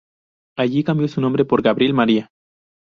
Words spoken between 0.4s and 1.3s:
Allí cambió su